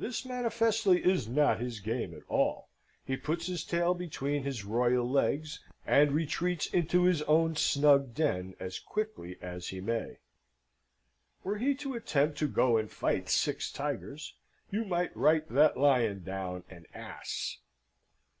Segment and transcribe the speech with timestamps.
[0.00, 2.70] This manifestly is not his game at all.
[3.04, 8.56] He puts his tail between his royal legs, and retreats into his own snug den
[8.58, 10.18] as quickly as he may.
[11.44, 14.34] Were he to attempt to go and fight six tigers,
[14.72, 17.58] you might write that Lion down an Ass.